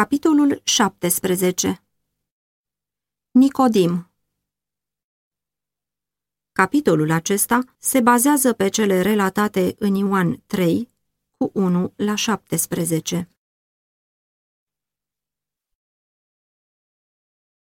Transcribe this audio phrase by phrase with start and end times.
[0.00, 1.82] Capitolul 17
[3.30, 4.10] Nicodim
[6.52, 10.90] Capitolul acesta se bazează pe cele relatate în Ioan 3,
[11.36, 13.30] cu 1 la 17.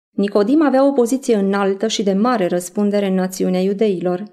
[0.09, 4.23] Nicodim avea o poziție înaltă și de mare răspundere în națiunea iudeilor.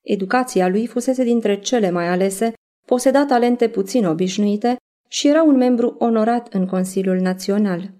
[0.00, 2.52] Educația lui fusese dintre cele mai alese,
[2.86, 4.76] poseda talente puțin obișnuite
[5.12, 7.90] și era un membru onorat în Consiliul Național.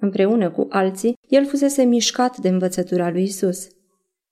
[0.00, 3.68] Împreună cu alții, el fusese mișcat de învățătura lui Isus.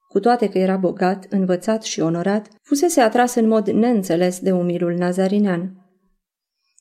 [0.09, 4.95] Cu toate că era bogat, învățat și onorat, fusese atras în mod neînțeles de umilul
[4.95, 5.75] nazarinean.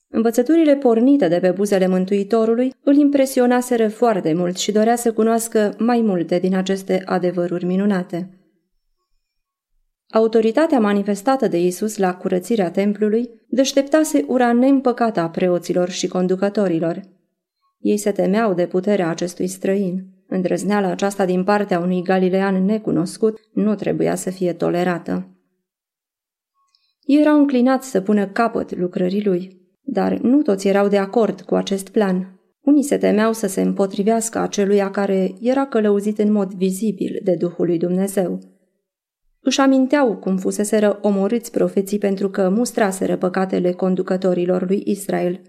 [0.07, 6.01] Învățăturile pornite de pe buzele Mântuitorului îl impresionaseră foarte mult și dorea să cunoască mai
[6.01, 8.38] multe din aceste adevăruri minunate.
[10.11, 17.01] Autoritatea manifestată de Isus la curățirea templului deșteptase ura neîmpăcată a preoților și conducătorilor.
[17.79, 20.05] Ei se temeau de puterea acestui străin.
[20.27, 25.27] Îndrăzneala aceasta din partea unui galilean necunoscut nu trebuia să fie tolerată.
[27.01, 31.55] Ei erau înclinați să pună capăt lucrării lui, dar nu toți erau de acord cu
[31.55, 32.39] acest plan.
[32.61, 37.65] Unii se temeau să se împotrivească aceluia care era călăuzit în mod vizibil de Duhul
[37.65, 38.39] lui Dumnezeu.
[39.41, 45.41] Își aminteau cum fuseseră omorâți profeții pentru că mustraseră păcatele conducătorilor lui Israel.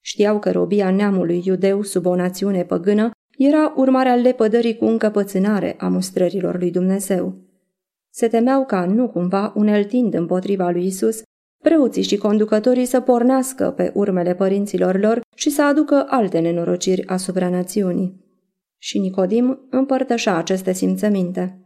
[0.00, 5.88] Știau că robia neamului iudeu sub o națiune păgână era urmarea lepădării cu încăpățânare a
[5.88, 7.34] mustrărilor lui Dumnezeu.
[8.10, 11.22] Se temeau ca nu cumva uneltind împotriva lui Isus,
[11.62, 17.48] preoții și conducătorii să pornească pe urmele părinților lor și să aducă alte nenorociri asupra
[17.48, 18.22] națiunii.
[18.78, 21.63] Și Nicodim împărtășa aceste simțăminte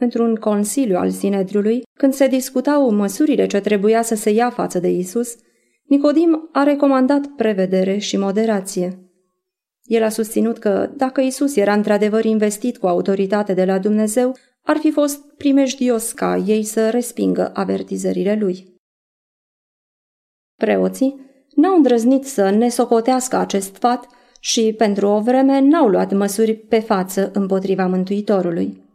[0.00, 4.88] într-un consiliu al Sinedriului, când se discutau măsurile ce trebuia să se ia față de
[4.88, 5.36] Isus,
[5.90, 8.98] Nicodim a recomandat prevedere și moderație.
[9.82, 14.76] El a susținut că, dacă Isus era într-adevăr investit cu autoritate de la Dumnezeu, ar
[14.76, 18.74] fi fost primejdios ca ei să respingă avertizările lui.
[20.56, 21.20] Preoții
[21.54, 24.06] n-au îndrăznit să ne socotească acest fat
[24.40, 28.89] și, pentru o vreme, n-au luat măsuri pe față împotriva Mântuitorului.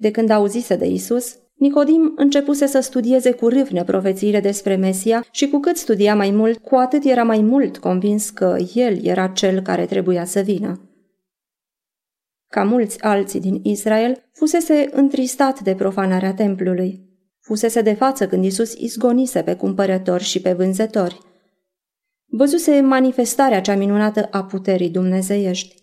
[0.00, 5.48] De când auzise de Isus, Nicodim începuse să studieze cu râvnă profețiile despre Mesia și
[5.48, 9.60] cu cât studia mai mult, cu atât era mai mult convins că el era cel
[9.60, 10.80] care trebuia să vină.
[12.48, 17.08] Ca mulți alții din Israel, fusese întristat de profanarea templului.
[17.40, 21.18] Fusese de față când Isus izgonise pe cumpărători și pe vânzători.
[22.26, 25.74] Văzuse manifestarea cea minunată a puterii dumnezeiești.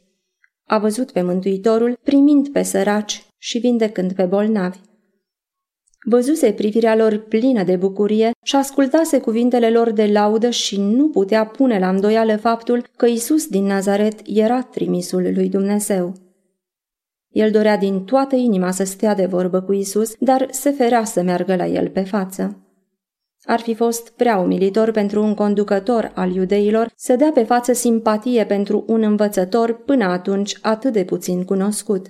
[0.63, 4.79] A văzut pe Mântuitorul primind pe săraci și vindecând pe bolnavi.
[6.09, 11.45] Văzuse privirea lor plină de bucurie și ascultase cuvintele lor de laudă și nu putea
[11.45, 16.13] pune la îndoială faptul că Isus din Nazaret era trimisul lui Dumnezeu.
[17.29, 21.21] El dorea din toată inima să stea de vorbă cu Isus, dar se ferea să
[21.21, 22.61] meargă la el pe față.
[23.43, 28.45] Ar fi fost prea umilitor pentru un conducător al iudeilor să dea pe față simpatie
[28.45, 32.07] pentru un învățător până atunci atât de puțin cunoscut.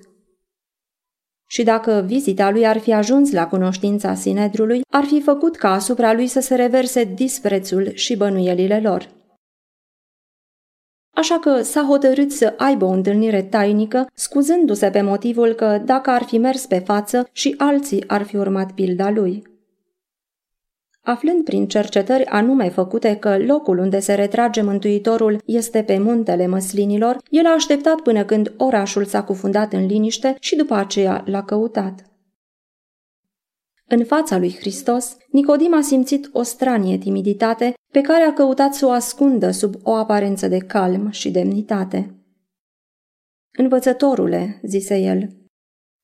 [1.49, 6.13] Și dacă vizita lui ar fi ajuns la cunoștința Sinedrului, ar fi făcut ca asupra
[6.13, 9.09] lui să se reverse disprețul și bănuielile lor.
[11.15, 16.23] Așa că s-a hotărât să aibă o întâlnire tainică, scuzându-se pe motivul că dacă ar
[16.23, 19.56] fi mers pe față și alții ar fi urmat pilda lui.
[21.07, 27.18] Aflând prin cercetări anume făcute că locul unde se retrage Mântuitorul este pe muntele măslinilor,
[27.29, 32.12] el a așteptat până când orașul s-a cufundat în liniște și după aceea l-a căutat.
[33.85, 38.85] În fața lui Hristos, Nicodim a simțit o stranie timiditate pe care a căutat să
[38.85, 42.16] o ascundă sub o aparență de calm și demnitate.
[43.57, 45.29] Învățătorule, zise el,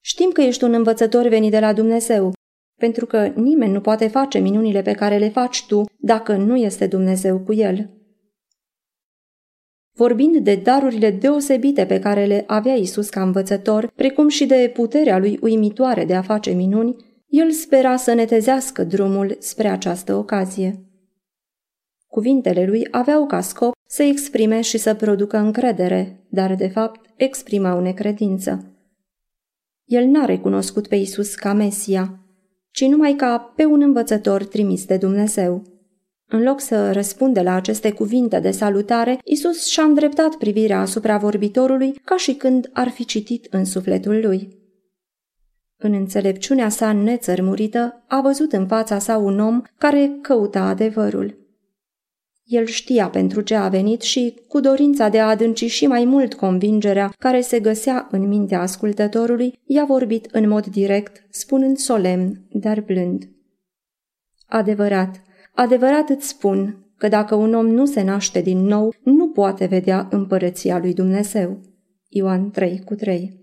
[0.03, 2.33] știm că ești un învățător venit de la Dumnezeu
[2.75, 6.87] pentru că nimeni nu poate face minunile pe care le faci tu dacă nu este
[6.87, 7.89] Dumnezeu cu el.
[9.95, 15.17] Vorbind de darurile deosebite pe care le avea Isus ca învățător, precum și de puterea
[15.17, 16.95] lui uimitoare de a face minuni,
[17.27, 20.83] el spera să netezească drumul spre această ocazie.
[22.07, 27.81] Cuvintele lui aveau ca scop să exprime și să producă încredere, dar de fapt exprimau
[27.81, 28.77] necredință.
[29.85, 32.22] El n-a recunoscut pe Isus ca Mesia,
[32.73, 35.63] ci numai ca pe un învățător trimis de Dumnezeu.
[36.27, 41.91] În loc să răspunde la aceste cuvinte de salutare, Isus și-a îndreptat privirea asupra vorbitorului
[41.91, 44.61] ca și când ar fi citit în sufletul lui.
[45.77, 51.42] În înțelepciunea sa nețărmurită, a văzut în fața sa un om care căuta adevărul.
[52.43, 56.33] El știa pentru ce a venit și, cu dorința de a adânci și mai mult
[56.33, 62.81] convingerea care se găsea în mintea ascultătorului, i-a vorbit în mod direct, spunând solemn, dar
[62.81, 63.29] blând.
[64.45, 65.21] Adevărat,
[65.53, 70.07] adevărat îți spun că dacă un om nu se naște din nou, nu poate vedea
[70.11, 71.59] împărăția lui Dumnezeu.
[72.09, 73.41] Ioan 3 cu 3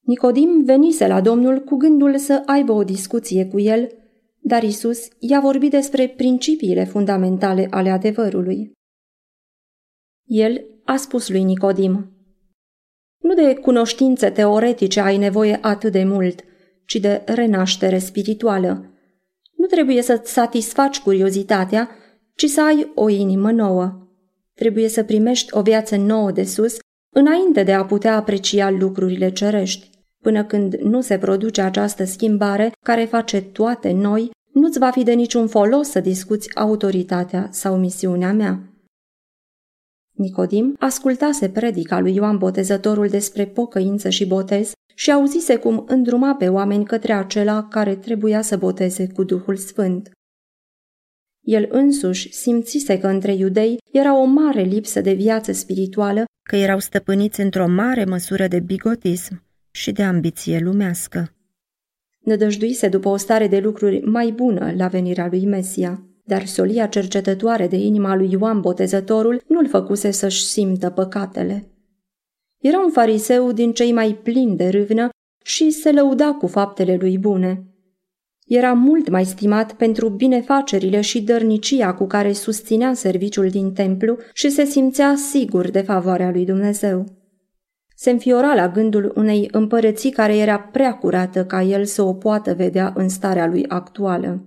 [0.00, 3.92] Nicodim venise la Domnul cu gândul să aibă o discuție cu el
[4.40, 8.72] dar Isus i-a vorbit despre principiile fundamentale ale adevărului.
[10.24, 12.12] El a spus lui Nicodim,
[13.18, 16.44] Nu de cunoștințe teoretice ai nevoie atât de mult,
[16.84, 18.92] ci de renaștere spirituală.
[19.56, 21.90] Nu trebuie să-ți satisfaci curiozitatea,
[22.34, 24.08] ci să ai o inimă nouă.
[24.54, 26.76] Trebuie să primești o viață nouă de sus,
[27.14, 29.97] înainte de a putea aprecia lucrurile cerești.
[30.28, 35.12] Până când nu se produce această schimbare care face toate noi, nu-ți va fi de
[35.12, 38.72] niciun folos să discuți autoritatea sau misiunea mea.
[40.12, 46.48] Nicodim ascultase predica lui Ioan Botezătorul despre pocăință și botez și auzise cum îndruma pe
[46.48, 50.10] oameni către acela care trebuia să boteze cu Duhul Sfânt.
[51.46, 56.78] El însuși simțise că între iudei era o mare lipsă de viață spirituală, că erau
[56.78, 59.46] stăpâniți într-o mare măsură de bigotism
[59.78, 61.32] și de ambiție lumească
[62.28, 66.02] nădăjduise după o stare de lucruri mai bună la venirea lui Mesia.
[66.24, 71.70] Dar solia cercetătoare de inima lui Ioan Botezătorul nu-l făcuse să-și simtă păcatele.
[72.58, 75.08] Era un fariseu din cei mai plini de râvnă
[75.44, 77.62] și se lăuda cu faptele lui bune.
[78.46, 84.50] Era mult mai stimat pentru binefacerile și dărnicia cu care susținea serviciul din templu și
[84.50, 87.17] se simțea sigur de favoarea lui Dumnezeu
[88.00, 92.54] se înfiora la gândul unei împărății care era prea curată ca el să o poată
[92.54, 94.44] vedea în starea lui actuală.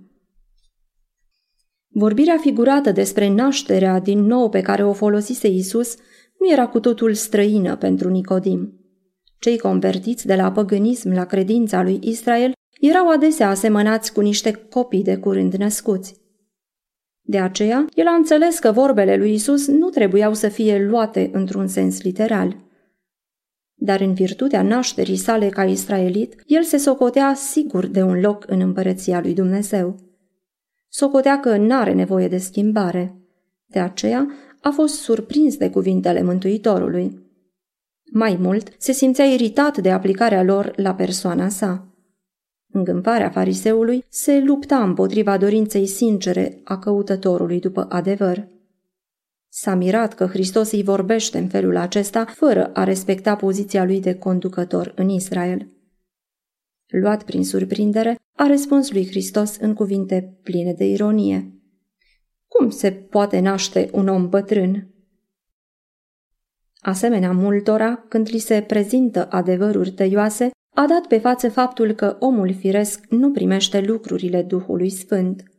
[1.87, 5.95] Vorbirea figurată despre nașterea din nou pe care o folosise Isus
[6.39, 8.73] nu era cu totul străină pentru Nicodim.
[9.39, 15.03] Cei convertiți de la păgânism la credința lui Israel erau adesea asemănați cu niște copii
[15.03, 16.15] de curând născuți.
[17.21, 21.67] De aceea, el a înțeles că vorbele lui Isus nu trebuiau să fie luate într-un
[21.67, 22.69] sens literal
[23.83, 28.59] dar în virtutea nașterii sale ca israelit, el se socotea sigur de un loc în
[28.59, 29.95] împărăția lui Dumnezeu.
[30.89, 33.15] Socotea că n-are nevoie de schimbare.
[33.65, 34.27] De aceea
[34.61, 37.19] a fost surprins de cuvintele Mântuitorului.
[38.11, 41.87] Mai mult, se simțea iritat de aplicarea lor la persoana sa.
[42.71, 48.47] Îngâmparea fariseului se lupta împotriva dorinței sincere a căutătorului după adevăr.
[49.53, 54.15] S-a mirat că Hristos îi vorbește în felul acesta, fără a respecta poziția lui de
[54.15, 55.67] conducător în Israel.
[56.87, 61.53] Luat prin surprindere, a răspuns lui Hristos în cuvinte pline de ironie.
[62.47, 64.93] Cum se poate naște un om bătrân?
[66.79, 72.53] Asemenea multora, când li se prezintă adevăruri tăioase, a dat pe față faptul că omul
[72.53, 75.50] firesc nu primește lucrurile Duhului Sfânt.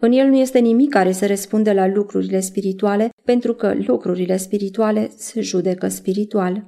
[0.00, 5.10] În el nu este nimic care să răspunde la lucrurile spirituale, pentru că lucrurile spirituale
[5.16, 6.66] se judecă spiritual.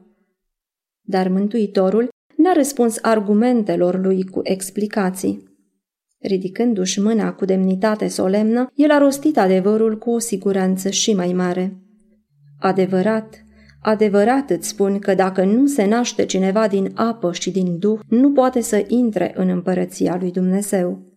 [1.01, 5.49] Dar Mântuitorul n-a răspuns argumentelor lui cu explicații.
[6.19, 11.77] Ridicându-și mâna cu demnitate solemnă, el a rostit adevărul cu o siguranță și mai mare.
[12.59, 13.45] Adevărat,
[13.83, 18.33] adevărat îți spun că dacă nu se naște cineva din apă și din duh, nu
[18.33, 21.10] poate să intre în împărăția lui Dumnezeu.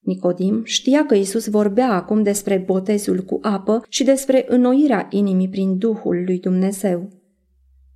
[0.00, 5.78] Nicodim știa că Isus vorbea acum despre botezul cu apă și despre înnoirea inimii prin
[5.78, 7.08] Duhul lui Dumnezeu.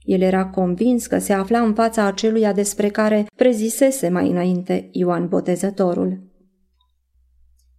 [0.00, 5.28] El era convins că se afla în fața aceluia despre care prezisese mai înainte Ioan
[5.28, 6.32] Botezătorul.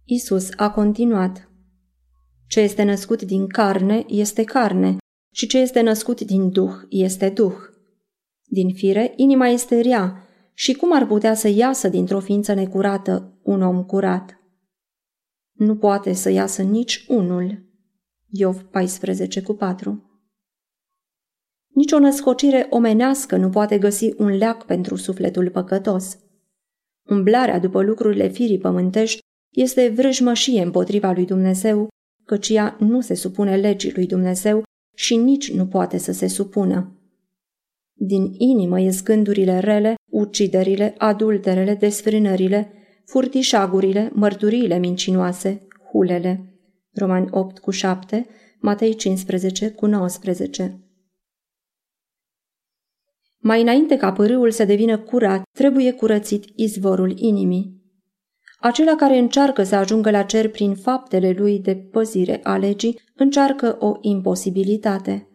[0.04, 1.50] Isus a continuat.
[2.48, 4.96] Ce este născut din carne este carne
[5.32, 7.54] și ce este născut din duh este duh.
[8.44, 13.62] Din fire, inima este rea, și cum ar putea să iasă dintr-o ființă necurată un
[13.62, 14.40] om curat?
[15.52, 17.64] Nu poate să iasă nici unul.
[18.28, 20.10] Iov 14 cu 4
[21.68, 26.18] Nici o născocire omenească nu poate găsi un leac pentru sufletul păcătos.
[27.08, 29.18] Umblarea după lucrurile firii pământești
[29.52, 31.88] este vrăjmășie împotriva lui Dumnezeu,
[32.24, 34.62] căci ea nu se supune legii lui Dumnezeu
[34.94, 37.00] și nici nu poate să se supună.
[37.98, 42.70] Din inimă ies gândurile rele, uciderile, adulterele, desfrânările,
[43.06, 46.50] furtișagurile, mărturiile mincinoase, hulele.
[46.92, 48.26] Romani 8 cu 7,
[48.60, 50.80] Matei 15 cu 19.
[53.38, 57.84] Mai înainte ca pârâul să devină curat, trebuie curățit izvorul inimii.
[58.58, 63.76] Acela care încearcă să ajungă la cer prin faptele lui de păzire a legii, încearcă
[63.78, 65.28] o imposibilitate.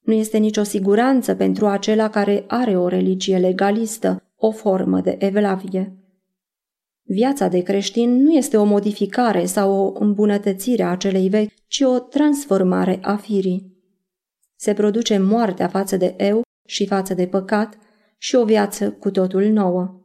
[0.00, 6.01] Nu este nicio siguranță pentru acela care are o religie legalistă, o formă de evlavie.
[7.02, 11.98] Viața de creștin nu este o modificare sau o îmbunătățire a celei vechi, ci o
[11.98, 13.72] transformare a firii.
[14.56, 17.78] Se produce moartea față de eu și față de păcat
[18.18, 20.00] și o viață cu totul nouă.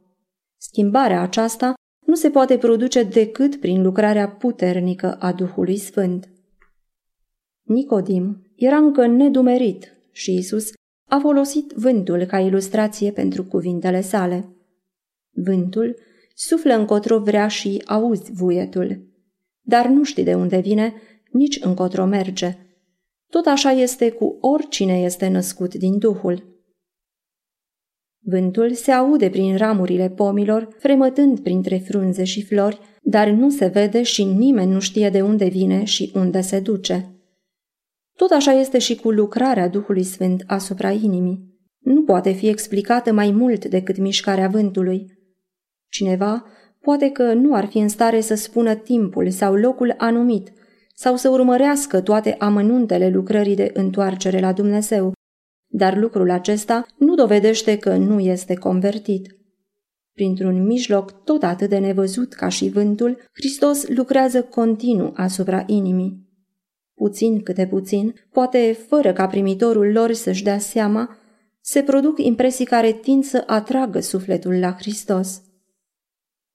[0.56, 1.74] Schimbarea aceasta
[2.06, 6.28] nu se poate produce decât prin lucrarea puternică a Duhului Sfânt.
[7.62, 10.70] Nicodim era încă nedumerit și Isus
[11.08, 14.48] a folosit vântul ca ilustrație pentru cuvintele sale.
[15.30, 15.96] Vântul
[16.38, 19.06] suflă încotro vrea și auzi vuietul,
[19.60, 20.94] dar nu știi de unde vine,
[21.32, 22.56] nici încotro merge.
[23.30, 26.56] Tot așa este cu oricine este născut din Duhul.
[28.24, 34.02] Vântul se aude prin ramurile pomilor, fremătând printre frunze și flori, dar nu se vede
[34.02, 37.12] și nimeni nu știe de unde vine și unde se duce.
[38.16, 41.58] Tot așa este și cu lucrarea Duhului Sfânt asupra inimii.
[41.78, 45.17] Nu poate fi explicată mai mult decât mișcarea vântului.
[45.88, 46.44] Cineva
[46.80, 50.52] poate că nu ar fi în stare să spună timpul sau locul anumit,
[50.94, 55.12] sau să urmărească toate amănuntele lucrării de întoarcere la Dumnezeu,
[55.66, 59.36] dar lucrul acesta nu dovedește că nu este convertit.
[60.12, 66.26] Printr-un mijloc tot atât de nevăzut ca și vântul, Hristos lucrează continuu asupra inimii.
[66.94, 71.16] Puțin câte puțin, poate fără ca primitorul lor să-și dea seama,
[71.60, 75.42] se produc impresii care tind să atragă sufletul la Hristos.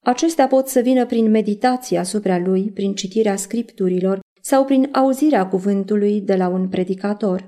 [0.03, 6.21] Acestea pot să vină prin meditație asupra lui, prin citirea scripturilor sau prin auzirea cuvântului
[6.21, 7.45] de la un predicator.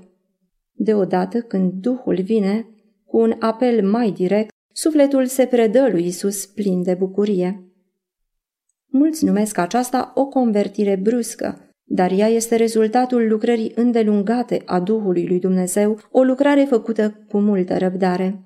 [0.72, 2.68] Deodată, când Duhul vine,
[3.04, 7.64] cu un apel mai direct, sufletul se predă lui Isus plin de bucurie.
[8.86, 15.38] Mulți numesc aceasta o convertire bruscă, dar ea este rezultatul lucrării îndelungate a Duhului lui
[15.38, 18.40] Dumnezeu, o lucrare făcută cu multă răbdare.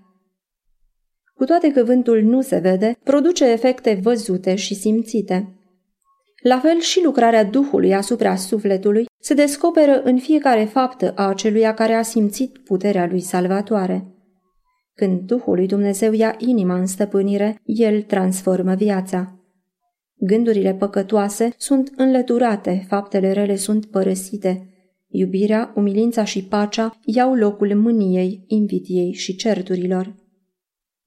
[1.40, 5.54] Cu toate că vântul nu se vede, produce efecte văzute și simțite.
[6.42, 11.92] La fel și lucrarea Duhului asupra sufletului se descoperă în fiecare faptă a aceluia care
[11.92, 14.06] a simțit puterea lui salvatoare.
[14.94, 19.38] Când Duhul lui Dumnezeu ia inima în stăpânire, El transformă viața.
[20.14, 24.68] Gândurile păcătoase sunt înlăturate, faptele rele sunt părăsite.
[25.08, 30.19] Iubirea, umilința și pacea iau locul mâniei, invidiei și certurilor.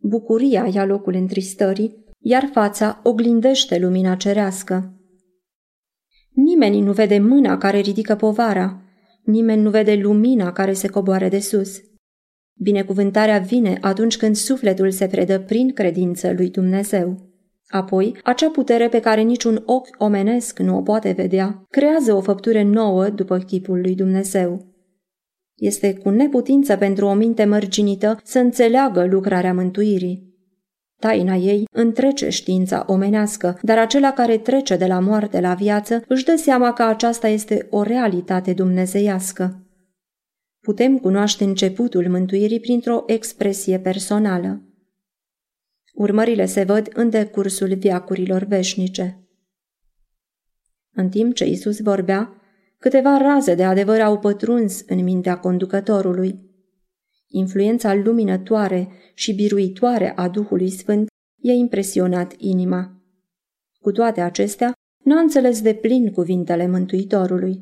[0.05, 4.93] Bucuria ia locul întristării, iar fața oglindește lumina cerească.
[6.33, 8.81] Nimeni nu vede mâna care ridică povara,
[9.24, 11.81] nimeni nu vede lumina care se coboare de sus.
[12.53, 17.29] Binecuvântarea vine atunci când sufletul se predă prin credință lui Dumnezeu.
[17.67, 22.63] Apoi, acea putere pe care niciun ochi omenesc nu o poate vedea, creează o făptură
[22.63, 24.73] nouă după chipul lui Dumnezeu.
[25.55, 30.31] Este cu neputință pentru o minte mărginită să înțeleagă lucrarea mântuirii.
[31.00, 36.24] Taina ei întrece știința omenească, dar acela care trece de la moarte la viață își
[36.24, 39.67] dă seama că aceasta este o realitate dumnezeiască.
[40.60, 44.62] Putem cunoaște începutul mântuirii printr-o expresie personală.
[45.93, 49.27] Urmările se văd în decursul viacurilor veșnice.
[50.95, 52.43] În timp ce Isus vorbea,
[52.84, 56.40] câteva raze de adevăr au pătruns în mintea conducătorului.
[57.28, 61.08] Influența luminătoare și biruitoare a Duhului Sfânt
[61.42, 63.02] i-a impresionat inima.
[63.80, 64.72] Cu toate acestea,
[65.04, 67.62] n-a înțeles de plin cuvintele Mântuitorului.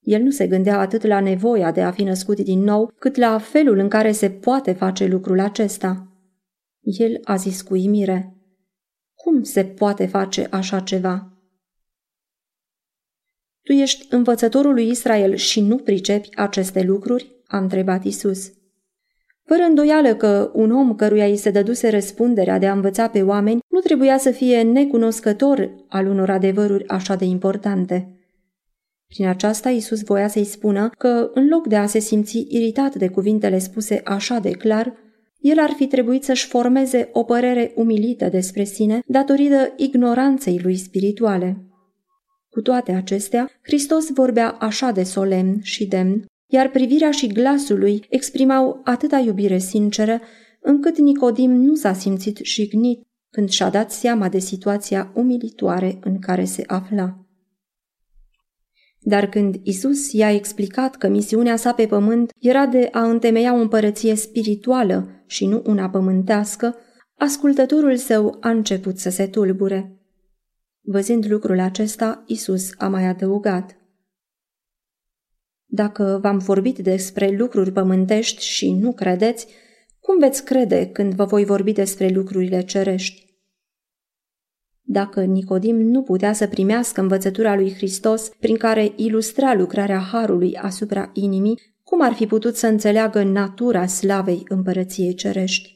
[0.00, 3.38] El nu se gândea atât la nevoia de a fi născut din nou, cât la
[3.38, 6.12] felul în care se poate face lucrul acesta.
[6.80, 8.36] El a zis cu imire,
[9.14, 11.35] Cum se poate face așa ceva?
[13.66, 17.34] Tu ești învățătorul lui Israel și nu pricepi aceste lucruri?
[17.46, 18.52] a întrebat Isus.
[19.44, 23.60] Fără îndoială că un om căruia îi se dăduse răspunderea de a învăța pe oameni
[23.68, 28.16] nu trebuia să fie necunoscător al unor adevăruri așa de importante.
[29.06, 33.08] Prin aceasta Iisus voia să-i spună că, în loc de a se simți iritat de
[33.08, 34.94] cuvintele spuse așa de clar,
[35.38, 41.65] el ar fi trebuit să-și formeze o părere umilită despre sine datorită ignoranței lui spirituale.
[42.56, 48.06] Cu toate acestea, Hristos vorbea așa de solemn și demn iar privirea și glasul lui
[48.08, 50.20] exprimau atâta iubire sinceră,
[50.60, 56.44] încât Nicodim nu s-a simțit jignit când și-a dat seama de situația umilitoare în care
[56.44, 57.26] se afla.
[59.00, 63.60] Dar când Isus i-a explicat că misiunea sa pe pământ era de a întemeia o
[63.60, 66.76] împărăție spirituală și nu una pământească,
[67.14, 69.95] ascultătorul său a început să se tulbure.
[70.88, 73.76] Văzând lucrul acesta, Isus a mai adăugat.
[75.64, 79.46] Dacă v-am vorbit despre lucruri pământești și nu credeți,
[80.00, 83.24] cum veți crede când vă voi vorbi despre lucrurile cerești?
[84.82, 91.10] Dacă Nicodim nu putea să primească învățătura lui Hristos prin care ilustra lucrarea Harului asupra
[91.12, 95.75] inimii, cum ar fi putut să înțeleagă natura slavei împărăției cerești?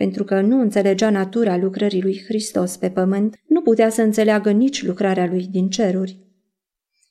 [0.00, 4.84] Pentru că nu înțelegea natura lucrării lui Hristos pe pământ, nu putea să înțeleagă nici
[4.84, 6.18] lucrarea lui din ceruri.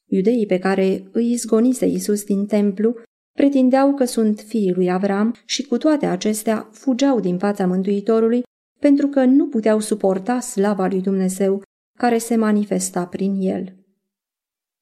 [0.05, 2.95] Iudeii pe care îi izgonise Isus din templu
[3.33, 8.43] pretindeau că sunt fiii lui Avram și cu toate acestea fugeau din fața Mântuitorului
[8.79, 11.61] pentru că nu puteau suporta slava lui Dumnezeu
[11.97, 13.75] care se manifesta prin el.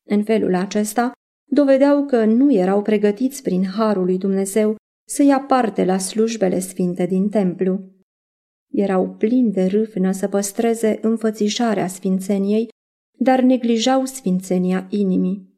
[0.09, 1.11] În felul acesta,
[1.49, 4.75] dovedeau că nu erau pregătiți prin harul lui Dumnezeu
[5.07, 7.95] să ia parte la slujbele sfinte din templu.
[8.71, 12.69] Erau plini de râvnă să păstreze înfățișarea sfințeniei,
[13.19, 15.55] dar neglijau sfințenia inimii.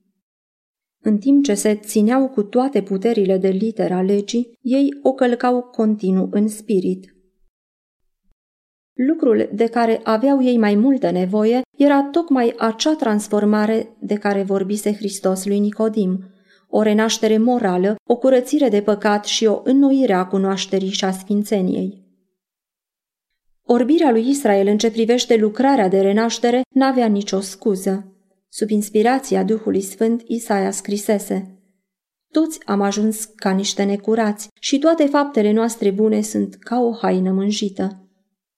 [1.02, 6.28] În timp ce se țineau cu toate puterile de litera legii, ei o călcau continuu
[6.32, 7.14] în spirit.
[8.94, 14.94] Lucrul de care aveau ei mai multă nevoie era tocmai acea transformare de care vorbise
[14.94, 16.24] Hristos lui Nicodim,
[16.68, 22.09] o renaștere morală, o curățire de păcat și o înnoire a cunoașterii și a sfințeniei.
[23.72, 28.14] Orbirea lui Israel în ce privește lucrarea de renaștere n-avea nicio scuză.
[28.48, 31.60] Sub inspirația Duhului Sfânt, Isaia scrisese
[32.32, 37.32] Toți am ajuns ca niște necurați și toate faptele noastre bune sunt ca o haină
[37.32, 38.10] mânjită.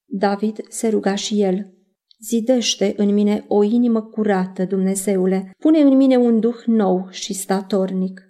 [0.06, 1.74] David se ruga și el.
[2.20, 8.22] Zidește în mine o inimă curată, Dumnezeule, pune în mine un duh nou și statornic.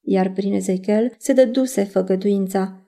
[0.00, 2.83] Iar prin Ezechiel se dăduse făgăduința.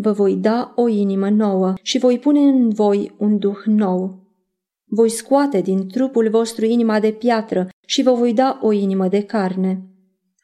[0.00, 4.26] Vă voi da o inimă nouă și voi pune în voi un duh nou.
[4.84, 9.22] Voi scoate din trupul vostru inima de piatră și vă voi da o inimă de
[9.22, 9.82] carne.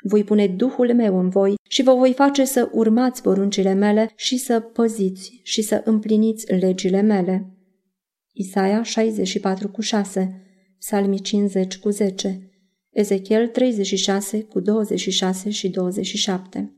[0.03, 4.37] Voi pune Duhul meu în voi și vă voi face să urmați poruncile mele și
[4.37, 7.57] să păziți și să împliniți legile mele.
[8.33, 10.43] Isaia 64 cu 6,
[10.79, 12.51] Psalmii 50 cu 10,
[12.91, 16.75] Ezechiel 36 cu 26 și 27.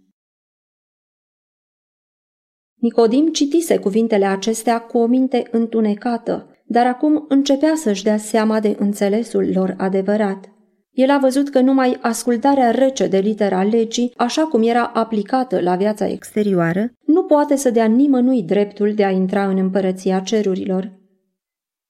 [2.77, 8.77] Nicodim citise cuvintele acestea cu o minte întunecată, dar acum începea să-și dea seama de
[8.79, 10.51] înțelesul lor adevărat.
[10.91, 15.77] El a văzut că numai ascultarea rece de litera legii, așa cum era aplicată la
[15.77, 20.93] viața exterioară, nu poate să dea nimănui dreptul de a intra în împărăția cerurilor.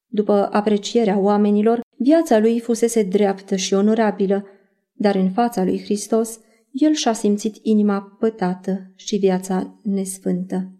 [0.07, 4.45] După aprecierea oamenilor, viața lui fusese dreaptă și onorabilă,
[4.93, 6.39] dar în fața lui Hristos,
[6.71, 10.76] el și-a simțit inima pătată și viața nesfântă.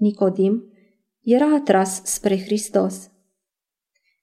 [0.00, 0.72] Nicodim
[1.20, 3.10] era atras spre Hristos.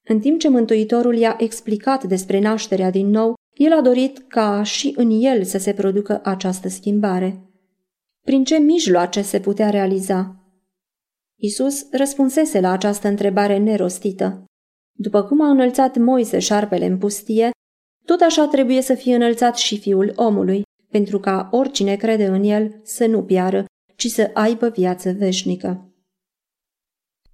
[0.04, 4.94] În timp ce Mântuitorul i-a explicat despre nașterea din nou, el a dorit ca și
[4.96, 7.42] în el să se producă această schimbare.
[8.22, 10.36] Prin ce mijloace se putea realiza?
[11.36, 14.44] Isus răspunsese la această întrebare nerostită.
[14.96, 17.50] După cum a înălțat Moise șarpele în pustie,
[18.06, 22.80] tot așa trebuie să fie înălțat și fiul omului, pentru ca oricine crede în el
[22.84, 23.66] să nu piară,
[23.98, 25.92] ci să aibă viață veșnică.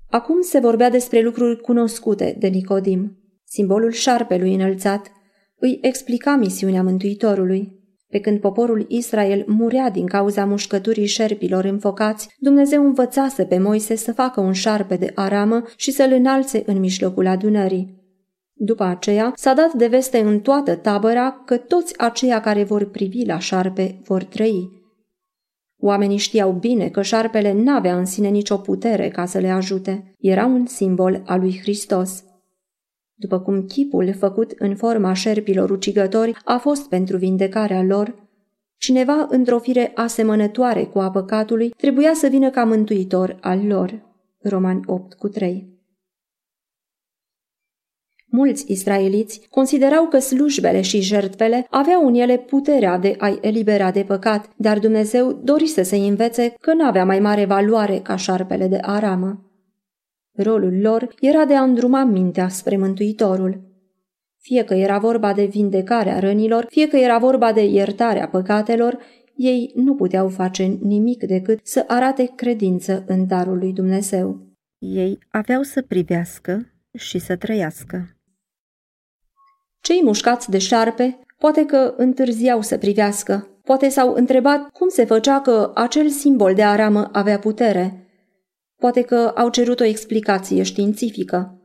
[0.10, 3.17] Acum se vorbea despre lucruri cunoscute de Nicodim.
[3.43, 5.12] Simbolul șarpelui înălțat
[5.56, 7.82] îi explica misiunea Mântuitorului.
[8.08, 14.13] Pe când poporul Israel murea din cauza mușcăturii șerpilor înfocați, Dumnezeu învățase pe Moise să
[14.13, 18.02] facă un șarpe de aramă și să-l înalțe în mijlocul adunării.
[18.54, 23.26] După aceea, s-a dat de veste în toată tabăra că toți aceia care vor privi
[23.26, 24.82] la șarpe vor trăi.
[25.85, 30.13] Oamenii știau bine că șarpele n-avea în sine nicio putere ca să le ajute.
[30.19, 32.23] Era un simbol al lui Hristos.
[33.13, 38.15] După cum chipul făcut în forma șerpilor ucigători a fost pentru vindecarea lor,
[38.77, 44.01] cineva într-o fire asemănătoare cu a păcatului trebuia să vină ca mântuitor al lor.
[44.41, 45.72] Romani 8 cu 3
[48.35, 54.03] Mulți israeliți considerau că slujbele și jertfele aveau în ele puterea de a-i elibera de
[54.03, 58.77] păcat, dar Dumnezeu dorise să-i învețe că nu avea mai mare valoare ca șarpele de
[58.81, 59.51] aramă.
[60.31, 63.61] Rolul lor era de a îndruma mintea spre Mântuitorul.
[64.41, 68.97] Fie că era vorba de vindecarea rănilor, fie că era vorba de iertarea păcatelor,
[69.35, 74.39] ei nu puteau face nimic decât să arate credință în darul lui Dumnezeu.
[74.77, 76.67] Ei aveau să privească
[76.97, 78.07] și să trăiască.
[79.83, 85.41] Cei mușcați de șarpe poate că întârziau să privească, poate s-au întrebat cum se făcea
[85.41, 88.07] că acel simbol de aramă avea putere.
[88.75, 91.61] Poate că au cerut o explicație științifică,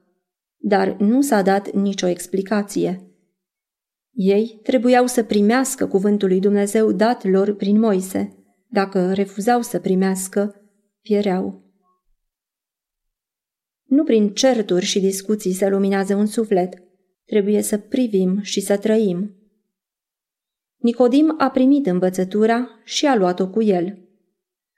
[0.57, 3.03] dar nu s-a dat nicio explicație.
[4.13, 8.37] Ei trebuiau să primească cuvântul lui Dumnezeu dat lor prin Moise.
[8.69, 10.55] Dacă refuzau să primească,
[11.01, 11.63] piereau.
[13.85, 16.88] Nu prin certuri și discuții se luminează un suflet.
[17.29, 19.35] Trebuie să privim și să trăim.
[20.77, 23.99] Nicodim a primit învățătura și a luat-o cu el.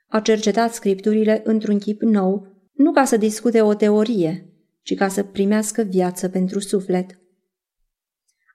[0.07, 4.49] A cercetat scripturile într-un chip nou, nu ca să discute o teorie,
[4.81, 7.19] ci ca să primească viață pentru suflet.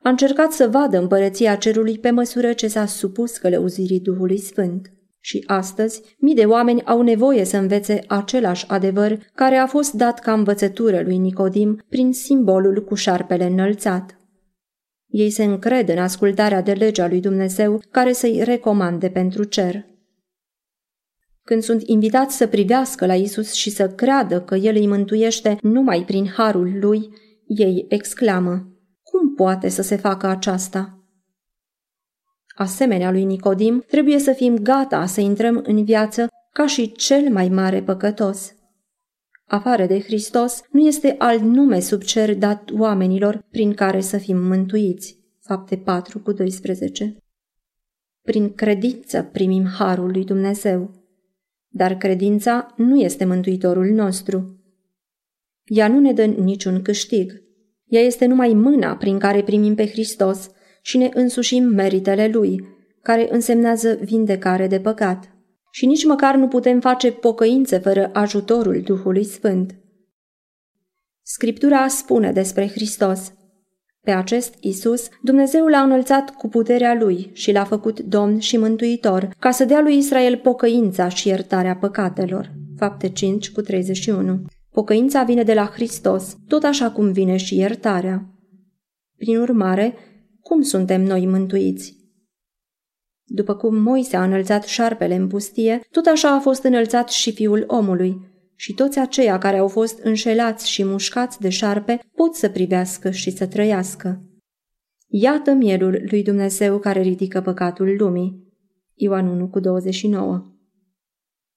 [0.03, 4.93] A încercat să vadă împărăția cerului pe măsură ce s-a supus călăuzirii Duhului Sfânt.
[5.27, 10.19] Și astăzi, mii de oameni au nevoie să învețe același adevăr care a fost dat
[10.19, 14.21] ca învățătură lui Nicodim prin simbolul cu șarpele înălțat.
[15.07, 19.87] Ei se încred în ascultarea de legea lui Dumnezeu care să-i recomande pentru cer.
[21.43, 26.05] Când sunt invitați să privească la Isus și să creadă că El îi mântuiește numai
[26.05, 27.09] prin harul lui,
[27.47, 28.53] ei exclamă,
[29.03, 30.96] Cum poate să se facă aceasta?
[32.57, 37.49] Asemenea lui Nicodim, trebuie să fim gata să intrăm în viață ca și cel mai
[37.49, 38.55] mare păcătos.
[39.47, 44.37] Afară de Hristos, nu este alt nume sub cer dat oamenilor prin care să fim
[44.37, 45.19] mântuiți.
[45.41, 47.17] Fapte 4 cu 12
[48.23, 50.91] Prin credință primim harul lui Dumnezeu.
[51.69, 54.61] Dar credința nu este mântuitorul nostru.
[55.65, 57.43] Ea nu ne dă niciun câștig.
[57.85, 60.51] Ea este numai mâna prin care primim pe Hristos
[60.87, 62.65] și ne însușim meritele Lui,
[63.03, 65.37] care însemnează vindecare de păcat.
[65.71, 69.75] Și nici măcar nu putem face pocăință fără ajutorul Duhului Sfânt.
[71.23, 73.33] Scriptura spune despre Hristos.
[74.01, 79.31] Pe acest Isus, Dumnezeu l-a înălțat cu puterea Lui și l-a făcut Domn și Mântuitor,
[79.39, 82.53] ca să dea lui Israel pocăința și iertarea păcatelor.
[82.77, 88.25] Fapte 5 cu 31 Pocăința vine de la Hristos, tot așa cum vine și iertarea.
[89.17, 89.95] Prin urmare,
[90.47, 91.97] cum suntem noi mântuiți?
[93.25, 97.65] După cum Moise a înălțat șarpele în pustie, tot așa a fost înălțat și fiul
[97.67, 98.21] omului,
[98.55, 103.31] și toți aceia care au fost înșelați și mușcați de șarpe pot să privească și
[103.31, 104.23] să trăiască.
[105.07, 108.45] Iată mielul lui Dumnezeu care ridică păcatul lumii.
[108.95, 110.45] Ioan 1 cu 29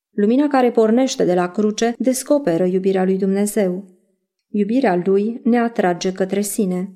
[0.09, 3.97] Lumina care pornește de la cruce descoperă iubirea lui Dumnezeu.
[4.47, 6.93] Iubirea lui ne atrage către sine.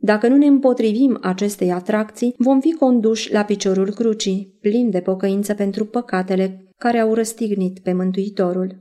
[0.00, 5.54] Dacă nu ne împotrivim acestei atracții, vom fi conduși la piciorul crucii, plin de pocăință
[5.54, 8.76] pentru păcatele care au răstignit pe Mântuitorul.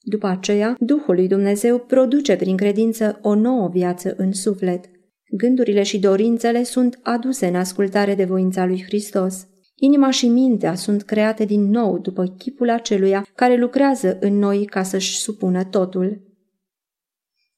[0.00, 4.90] După aceea, Duhul lui Dumnezeu produce prin credință o nouă viață în suflet.
[5.36, 9.46] Gândurile și dorințele sunt aduse în ascultare de voința lui Hristos.
[9.74, 14.82] Inima și mintea sunt create din nou după chipul aceluia care lucrează în noi ca
[14.82, 16.33] să-și supună totul.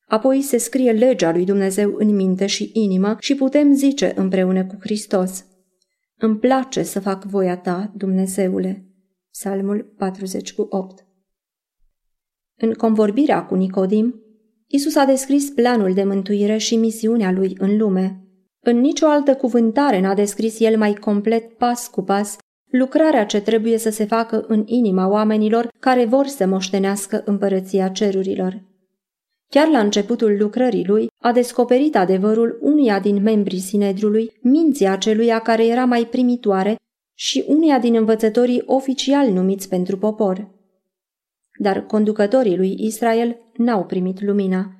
[0.08, 4.76] Apoi se scrie legea lui Dumnezeu în minte și inimă și putem zice împreună cu
[4.80, 5.44] Hristos,
[6.18, 8.84] Îmi place să fac voia ta, Dumnezeule.
[9.30, 11.06] Psalmul 48
[12.56, 14.20] În convorbirea cu Nicodim,
[14.66, 18.20] Isus a descris planul de mântuire și misiunea lui în lume.
[18.60, 22.36] În nicio altă cuvântare n-a descris el mai complet pas cu pas
[22.70, 28.65] lucrarea ce trebuie să se facă în inima oamenilor care vor să moștenească împărăția cerurilor.
[29.48, 35.66] Chiar la începutul lucrării lui, a descoperit adevărul unuia din membrii Sinedriului, minții aceluia care
[35.66, 36.76] era mai primitoare
[37.14, 40.50] și unuia din învățătorii oficial numiți pentru popor.
[41.58, 44.76] Dar conducătorii lui Israel n-au primit lumina.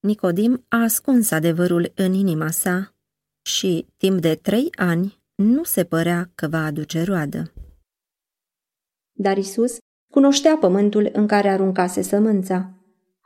[0.00, 2.94] Nicodim a ascuns adevărul în inima sa
[3.42, 7.52] și, timp de trei ani, nu se părea că va aduce roadă.
[9.12, 9.76] Dar Isus
[10.10, 12.81] cunoștea pământul în care aruncase sămânța.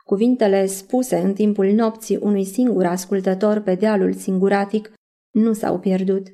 [0.07, 4.91] Cuvintele spuse în timpul nopții unui singur ascultător pe dealul singuratic
[5.33, 6.27] nu s-au pierdut.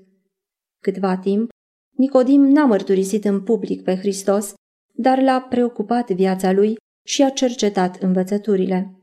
[0.83, 1.49] Câtva timp,
[1.97, 4.53] Nicodim n-a mărturisit în public pe Hristos,
[4.95, 8.97] dar l-a preocupat viața lui și a cercetat învățăturile.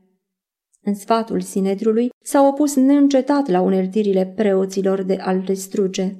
[0.81, 6.15] În sfatul Sinedrului s-a opus neîncetat la uneltirile preoților de a-l distruge.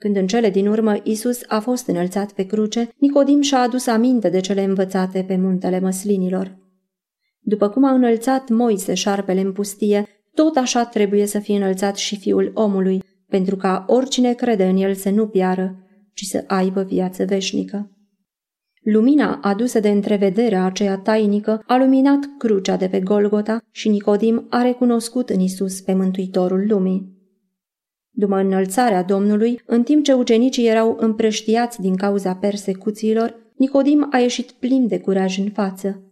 [0.00, 4.28] Când în cele din urmă Isus a fost înălțat pe cruce, Nicodim și-a adus aminte
[4.28, 6.60] de cele învățate pe muntele măslinilor.
[7.44, 12.18] După cum a înălțat Moise șarpele în pustie, tot așa trebuie să fie înălțat și
[12.18, 15.76] fiul omului, pentru ca oricine crede în el să nu piară,
[16.14, 17.90] ci să aibă viață veșnică.
[18.82, 24.62] Lumina adusă de întrevederea aceea tainică a luminat crucea de pe Golgota și Nicodim a
[24.62, 27.20] recunoscut în Isus pe Mântuitorul lumii.
[28.10, 34.50] După înălțarea Domnului, în timp ce ucenicii erau împrăștiați din cauza persecuțiilor, Nicodim a ieșit
[34.50, 36.11] plin de curaj în față.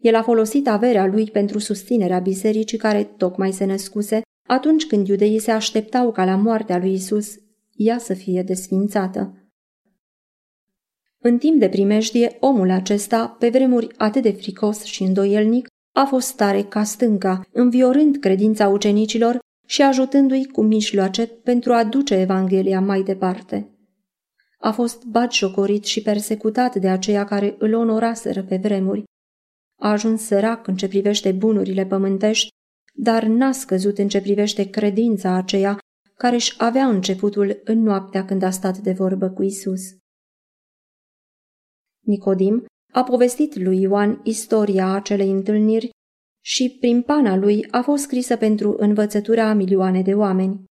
[0.00, 5.38] El a folosit averea lui pentru susținerea bisericii care tocmai se născuse atunci când iudeii
[5.38, 7.34] se așteptau ca la moartea lui Isus
[7.72, 9.34] ea să fie desfințată.
[11.22, 16.36] În timp de primejdie, omul acesta, pe vremuri atât de fricos și îndoielnic, a fost
[16.36, 23.02] tare ca stânca, înviorând credința ucenicilor și ajutându-i cu mijloace pentru a duce Evanghelia mai
[23.02, 23.70] departe.
[24.58, 29.04] A fost batjocorit și persecutat de aceia care îl onoraseră pe vremuri.
[29.80, 32.48] A ajuns sărac în ce privește bunurile pământești,
[32.94, 35.78] dar n-a scăzut în ce privește credința aceea
[36.14, 39.80] care își avea începutul în noaptea când a stat de vorbă cu Isus.
[42.06, 45.90] Nicodim a povestit lui Ioan istoria acelei întâlniri
[46.44, 50.64] și prin pana lui a fost scrisă pentru învățătura a milioane de oameni.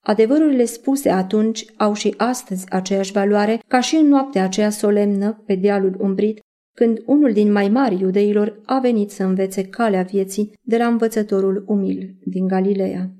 [0.00, 5.54] Adevărurile spuse atunci au și astăzi aceeași valoare ca și în noaptea aceea solemnă pe
[5.54, 6.40] dealul umbrit,
[6.78, 11.64] când unul din mai mari iudeilor a venit să învețe calea vieții de la învățătorul
[11.66, 13.10] umil din Galileea.